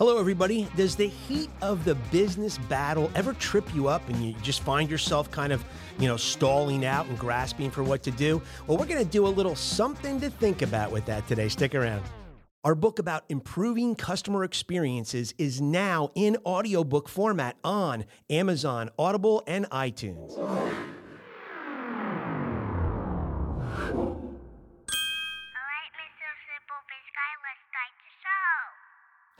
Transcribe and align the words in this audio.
Hello, 0.00 0.16
everybody. 0.16 0.66
Does 0.76 0.96
the 0.96 1.08
heat 1.08 1.50
of 1.60 1.84
the 1.84 1.94
business 2.10 2.56
battle 2.56 3.10
ever 3.14 3.34
trip 3.34 3.74
you 3.74 3.88
up 3.88 4.08
and 4.08 4.16
you 4.24 4.32
just 4.40 4.62
find 4.62 4.90
yourself 4.90 5.30
kind 5.30 5.52
of, 5.52 5.62
you 5.98 6.08
know, 6.08 6.16
stalling 6.16 6.86
out 6.86 7.04
and 7.08 7.18
grasping 7.18 7.70
for 7.70 7.82
what 7.82 8.02
to 8.04 8.10
do? 8.10 8.40
Well, 8.66 8.78
we're 8.78 8.86
going 8.86 9.04
to 9.04 9.10
do 9.10 9.26
a 9.26 9.28
little 9.28 9.54
something 9.54 10.18
to 10.22 10.30
think 10.30 10.62
about 10.62 10.90
with 10.90 11.04
that 11.04 11.28
today. 11.28 11.48
Stick 11.48 11.74
around. 11.74 12.02
Our 12.64 12.74
book 12.74 12.98
about 12.98 13.24
improving 13.28 13.94
customer 13.94 14.42
experiences 14.42 15.34
is 15.36 15.60
now 15.60 16.12
in 16.14 16.38
audiobook 16.46 17.06
format 17.06 17.56
on 17.62 18.06
Amazon, 18.30 18.88
Audible, 18.98 19.42
and 19.46 19.68
iTunes. 19.68 20.34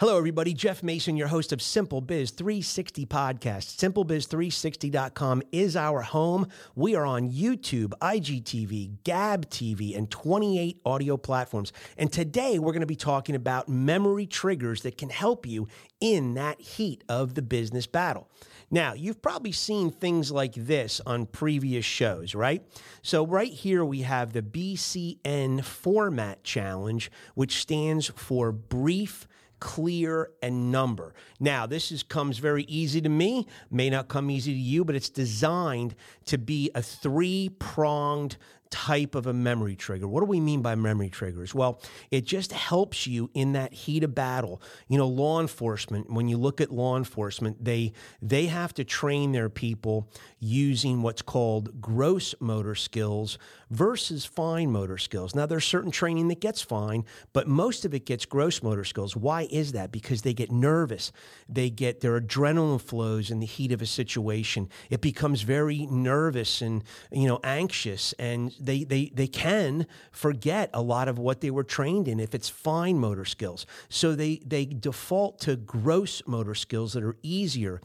Hello, 0.00 0.16
everybody. 0.16 0.54
Jeff 0.54 0.82
Mason, 0.82 1.14
your 1.14 1.28
host 1.28 1.52
of 1.52 1.60
Simple 1.60 2.00
Biz 2.00 2.30
360 2.30 3.04
podcast. 3.04 3.76
SimpleBiz360.com 3.76 5.42
is 5.52 5.76
our 5.76 6.00
home. 6.00 6.48
We 6.74 6.94
are 6.94 7.04
on 7.04 7.30
YouTube, 7.30 7.92
IGTV, 8.00 9.04
Gab 9.04 9.50
TV, 9.50 9.94
and 9.94 10.10
28 10.10 10.80
audio 10.86 11.18
platforms. 11.18 11.74
And 11.98 12.10
today 12.10 12.58
we're 12.58 12.72
going 12.72 12.80
to 12.80 12.86
be 12.86 12.96
talking 12.96 13.34
about 13.34 13.68
memory 13.68 14.24
triggers 14.24 14.80
that 14.84 14.96
can 14.96 15.10
help 15.10 15.44
you 15.44 15.68
in 16.00 16.32
that 16.32 16.58
heat 16.62 17.04
of 17.10 17.34
the 17.34 17.42
business 17.42 17.86
battle. 17.86 18.26
Now, 18.70 18.94
you've 18.94 19.20
probably 19.20 19.52
seen 19.52 19.90
things 19.90 20.32
like 20.32 20.54
this 20.54 21.02
on 21.04 21.26
previous 21.26 21.84
shows, 21.84 22.34
right? 22.34 22.64
So, 23.02 23.26
right 23.26 23.52
here 23.52 23.84
we 23.84 24.00
have 24.00 24.32
the 24.32 24.40
BCN 24.40 25.62
Format 25.62 26.42
Challenge, 26.42 27.10
which 27.34 27.60
stands 27.60 28.06
for 28.16 28.50
Brief 28.50 29.28
clear, 29.60 30.30
and 30.42 30.72
number. 30.72 31.14
Now, 31.38 31.66
this 31.66 31.92
is, 31.92 32.02
comes 32.02 32.38
very 32.38 32.64
easy 32.64 33.00
to 33.00 33.08
me, 33.08 33.46
may 33.70 33.90
not 33.90 34.08
come 34.08 34.30
easy 34.30 34.52
to 34.52 34.58
you, 34.58 34.84
but 34.84 34.96
it's 34.96 35.10
designed 35.10 35.94
to 36.26 36.38
be 36.38 36.70
a 36.74 36.82
three 36.82 37.50
pronged 37.58 38.36
type 38.70 39.14
of 39.14 39.26
a 39.26 39.32
memory 39.32 39.76
trigger. 39.76 40.06
What 40.06 40.20
do 40.20 40.26
we 40.26 40.40
mean 40.40 40.62
by 40.62 40.74
memory 40.74 41.10
triggers? 41.10 41.54
Well, 41.54 41.82
it 42.10 42.24
just 42.24 42.52
helps 42.52 43.06
you 43.06 43.30
in 43.34 43.52
that 43.52 43.72
heat 43.72 44.04
of 44.04 44.14
battle. 44.14 44.62
You 44.88 44.98
know, 44.98 45.08
law 45.08 45.40
enforcement, 45.40 46.10
when 46.10 46.28
you 46.28 46.38
look 46.38 46.60
at 46.60 46.70
law 46.70 46.96
enforcement, 46.96 47.64
they 47.64 47.92
they 48.22 48.46
have 48.46 48.72
to 48.74 48.84
train 48.84 49.32
their 49.32 49.48
people 49.48 50.08
using 50.38 51.02
what's 51.02 51.22
called 51.22 51.80
gross 51.80 52.34
motor 52.40 52.74
skills 52.74 53.38
versus 53.70 54.24
fine 54.24 54.70
motor 54.70 54.98
skills. 54.98 55.34
Now 55.34 55.46
there's 55.46 55.64
certain 55.64 55.90
training 55.90 56.28
that 56.28 56.40
gets 56.40 56.62
fine, 56.62 57.04
but 57.32 57.48
most 57.48 57.84
of 57.84 57.94
it 57.94 58.06
gets 58.06 58.24
gross 58.24 58.62
motor 58.62 58.84
skills. 58.84 59.16
Why 59.16 59.48
is 59.50 59.72
that? 59.72 59.92
Because 59.92 60.22
they 60.22 60.34
get 60.34 60.50
nervous. 60.50 61.12
They 61.48 61.70
get 61.70 62.00
their 62.00 62.20
adrenaline 62.20 62.80
flows 62.80 63.30
in 63.30 63.40
the 63.40 63.46
heat 63.46 63.72
of 63.72 63.82
a 63.82 63.86
situation. 63.86 64.68
It 64.90 65.00
becomes 65.00 65.42
very 65.42 65.86
nervous 65.86 66.62
and, 66.62 66.84
you 67.10 67.28
know, 67.28 67.40
anxious 67.44 68.12
and 68.14 68.52
they, 68.60 68.84
they, 68.84 69.10
they 69.14 69.26
can 69.26 69.86
forget 70.12 70.70
a 70.72 70.82
lot 70.82 71.08
of 71.08 71.18
what 71.18 71.40
they 71.40 71.50
were 71.50 71.64
trained 71.64 72.06
in 72.08 72.20
if 72.20 72.34
it's 72.34 72.48
fine 72.48 72.98
motor 72.98 73.24
skills. 73.24 73.66
So 73.88 74.14
they, 74.14 74.40
they 74.44 74.66
default 74.66 75.40
to 75.40 75.56
gross 75.56 76.22
motor 76.26 76.54
skills 76.54 76.92
that 76.92 77.02
are 77.02 77.16
easier 77.22 77.80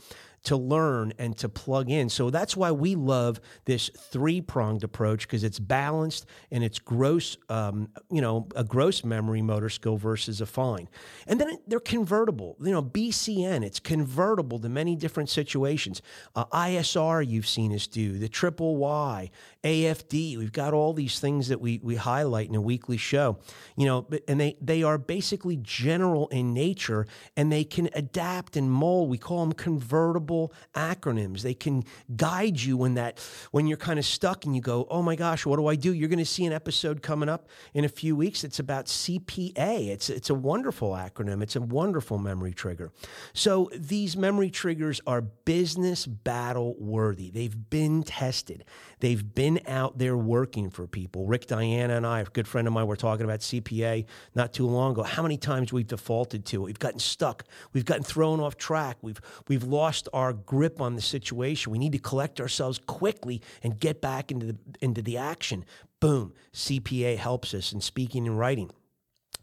to 0.45 0.55
learn 0.55 1.11
and 1.17 1.35
to 1.37 1.49
plug 1.49 1.89
in. 1.89 2.07
So 2.07 2.29
that's 2.29 2.55
why 2.55 2.71
we 2.71 2.95
love 2.95 3.41
this 3.65 3.89
three 3.89 4.41
pronged 4.41 4.83
approach 4.83 5.21
because 5.27 5.43
it's 5.43 5.59
balanced 5.59 6.25
and 6.51 6.63
it's 6.63 6.77
gross, 6.77 7.37
um, 7.49 7.89
you 8.11 8.21
know, 8.21 8.47
a 8.55 8.63
gross 8.63 9.03
memory 9.03 9.41
motor 9.41 9.69
skill 9.69 9.97
versus 9.97 10.41
a 10.41 10.45
fine. 10.45 10.87
And 11.25 11.41
then 11.41 11.57
they're 11.67 11.79
convertible. 11.79 12.55
You 12.61 12.71
know, 12.71 12.83
BCN, 12.83 13.63
it's 13.63 13.79
convertible 13.79 14.59
to 14.59 14.69
many 14.69 14.95
different 14.95 15.29
situations. 15.29 16.01
Uh, 16.35 16.45
ISR, 16.45 17.27
you've 17.27 17.47
seen 17.47 17.73
us 17.73 17.87
do, 17.87 18.19
the 18.19 18.29
triple 18.29 18.77
Y, 18.77 19.31
AFD. 19.63 20.37
We've 20.37 20.51
got 20.51 20.73
all 20.73 20.93
these 20.93 21.19
things 21.19 21.47
that 21.47 21.59
we, 21.59 21.79
we 21.81 21.95
highlight 21.95 22.49
in 22.49 22.55
a 22.55 22.61
weekly 22.61 22.97
show, 22.97 23.39
you 23.75 23.85
know, 23.87 24.07
and 24.27 24.39
they, 24.39 24.57
they 24.61 24.83
are 24.83 24.99
basically 24.99 25.57
general 25.57 26.27
in 26.27 26.53
nature 26.53 27.07
and 27.35 27.51
they 27.51 27.63
can 27.63 27.89
adapt 27.93 28.55
and 28.55 28.71
mold. 28.71 29.09
We 29.09 29.17
call 29.17 29.39
them 29.39 29.53
convertible 29.53 30.34
acronyms. 30.75 31.41
They 31.41 31.53
can 31.53 31.83
guide 32.15 32.59
you 32.59 32.77
when 32.77 32.95
that 32.95 33.19
when 33.51 33.67
you're 33.67 33.77
kind 33.77 33.99
of 33.99 34.05
stuck 34.05 34.45
and 34.45 34.55
you 34.55 34.61
go, 34.61 34.87
"Oh 34.89 35.01
my 35.01 35.15
gosh, 35.15 35.45
what 35.45 35.57
do 35.57 35.67
I 35.67 35.75
do?" 35.75 35.93
You're 35.93 36.09
going 36.09 36.19
to 36.19 36.25
see 36.25 36.45
an 36.45 36.53
episode 36.53 37.01
coming 37.01 37.29
up 37.29 37.47
in 37.73 37.85
a 37.85 37.89
few 37.89 38.15
weeks. 38.15 38.43
It's 38.43 38.59
about 38.59 38.85
CPA. 38.85 39.89
It's 39.89 40.09
it's 40.09 40.29
a 40.29 40.35
wonderful 40.35 40.91
acronym. 40.91 41.41
It's 41.41 41.55
a 41.55 41.61
wonderful 41.61 42.17
memory 42.17 42.53
trigger. 42.53 42.91
So 43.33 43.69
these 43.75 44.15
memory 44.17 44.49
triggers 44.49 45.01
are 45.07 45.21
business 45.21 46.05
battle 46.05 46.75
worthy. 46.79 47.29
They've 47.31 47.69
been 47.69 48.03
tested. 48.03 48.65
They've 48.99 49.35
been 49.35 49.59
out 49.67 49.97
there 49.97 50.17
working 50.17 50.69
for 50.69 50.87
people. 50.87 51.25
Rick 51.25 51.47
Diana 51.47 51.95
and 51.97 52.07
I, 52.07 52.21
a 52.21 52.25
good 52.25 52.47
friend 52.47 52.67
of 52.67 52.73
mine, 52.73 52.87
were 52.87 52.95
talking 52.95 53.25
about 53.25 53.41
CPA 53.41 54.05
not 54.33 54.53
too 54.53 54.67
long 54.67 54.93
ago. 54.93 55.03
How 55.03 55.21
many 55.21 55.37
times 55.37 55.73
we've 55.73 55.87
defaulted 55.87 56.45
to 56.47 56.61
it? 56.61 56.65
We've 56.65 56.79
gotten 56.79 56.99
stuck. 56.99 57.43
We've 57.73 57.85
gotten 57.85 58.03
thrown 58.03 58.39
off 58.39 58.57
track. 58.57 58.97
We've 59.01 59.19
we've 59.47 59.63
lost 59.63 60.07
our 60.13 60.24
our 60.25 60.33
grip 60.33 60.81
on 60.81 60.95
the 60.95 61.01
situation. 61.01 61.71
We 61.71 61.77
need 61.77 61.93
to 61.93 61.99
collect 61.99 62.41
ourselves 62.41 62.79
quickly 62.79 63.41
and 63.63 63.79
get 63.79 64.01
back 64.01 64.31
into 64.31 64.47
the, 64.47 64.57
into 64.81 65.01
the 65.01 65.17
action. 65.17 65.65
Boom, 65.99 66.33
CPA 66.53 67.17
helps 67.17 67.53
us 67.53 67.71
in 67.71 67.79
speaking 67.79 68.27
and 68.27 68.37
writing. 68.37 68.71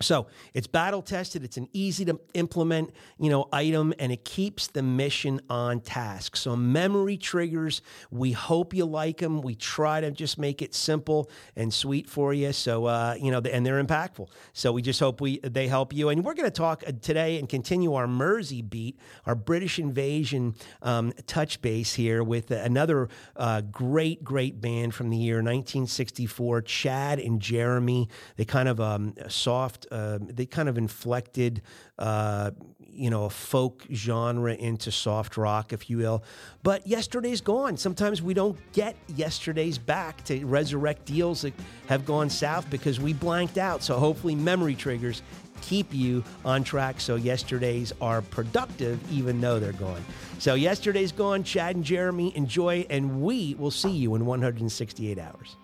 So 0.02 0.26
it's 0.54 0.66
battle 0.66 1.02
tested. 1.02 1.44
It's 1.44 1.56
an 1.56 1.68
easy 1.72 2.04
to 2.06 2.20
implement, 2.34 2.90
you 3.18 3.30
know, 3.30 3.48
item, 3.52 3.94
and 3.98 4.12
it 4.12 4.24
keeps 4.24 4.66
the 4.66 4.82
mission 4.82 5.40
on 5.48 5.80
task. 5.80 6.36
So 6.36 6.56
memory 6.56 7.16
triggers. 7.16 7.82
We 8.10 8.32
hope 8.32 8.74
you 8.74 8.84
like 8.84 9.18
them. 9.18 9.40
We 9.40 9.54
try 9.54 10.00
to 10.00 10.10
just 10.10 10.38
make 10.38 10.62
it 10.62 10.74
simple 10.74 11.30
and 11.56 11.72
sweet 11.72 12.08
for 12.08 12.34
you. 12.34 12.52
So 12.52 12.86
uh, 12.86 13.16
you 13.20 13.30
know, 13.30 13.38
and 13.38 13.64
they're 13.64 13.82
impactful. 13.82 14.28
So 14.52 14.72
we 14.72 14.82
just 14.82 15.00
hope 15.00 15.20
we 15.20 15.38
they 15.38 15.68
help 15.68 15.92
you. 15.92 16.08
And 16.08 16.24
we're 16.24 16.34
going 16.34 16.50
to 16.50 16.50
talk 16.50 16.82
uh, 16.86 16.92
today 17.00 17.38
and 17.38 17.48
continue 17.48 17.94
our 17.94 18.06
Mersey 18.06 18.62
beat, 18.62 18.98
our 19.26 19.34
British 19.34 19.78
invasion 19.78 20.54
um, 20.82 21.12
touch 21.26 21.60
base 21.62 21.94
here 21.94 22.22
with 22.22 22.50
another 22.50 23.08
uh, 23.36 23.60
great, 23.60 24.24
great 24.24 24.60
band 24.60 24.94
from 24.94 25.10
the 25.10 25.16
year 25.16 25.36
1964, 25.36 26.62
Chad 26.62 27.18
and 27.18 27.40
Jeremy. 27.40 28.08
They 28.36 28.44
kind 28.44 28.68
of 28.68 28.80
um, 28.80 29.14
soft 29.28 29.86
uh, 29.92 30.18
they 30.20 30.46
kind 30.46 30.68
of 30.68 30.78
inflected, 30.78 31.62
uh, 31.98 32.50
you 32.80 33.10
know, 33.10 33.24
a 33.26 33.30
folk 33.30 33.84
genre 33.92 34.54
into 34.54 34.90
soft 34.90 35.36
rock, 35.36 35.72
if 35.72 35.90
you 35.90 35.98
will. 35.98 36.24
But 36.62 36.86
yesterday's 36.86 37.40
gone. 37.40 37.76
Sometimes 37.76 38.22
we 38.22 38.34
don't 38.34 38.58
get 38.72 38.96
yesterday's 39.14 39.76
back 39.76 40.24
to 40.24 40.44
resurrect 40.46 41.04
deals 41.04 41.42
that 41.42 41.52
have 41.88 42.06
gone 42.06 42.30
south 42.30 42.68
because 42.70 42.98
we 42.98 43.12
blanked 43.12 43.58
out. 43.58 43.82
So 43.82 43.98
hopefully, 43.98 44.34
memory 44.34 44.74
triggers 44.74 45.22
keep 45.60 45.94
you 45.94 46.24
on 46.44 46.64
track 46.64 47.00
so 47.00 47.14
yesterday's 47.14 47.92
are 48.00 48.20
productive 48.20 49.00
even 49.12 49.40
though 49.40 49.60
they're 49.60 49.72
gone. 49.72 50.04
So 50.38 50.54
yesterday's 50.54 51.12
gone. 51.12 51.44
Chad 51.44 51.76
and 51.76 51.84
Jeremy, 51.84 52.36
enjoy, 52.36 52.84
and 52.90 53.22
we 53.22 53.54
will 53.54 53.70
see 53.70 53.90
you 53.92 54.14
in 54.16 54.26
168 54.26 55.18
hours. 55.18 55.56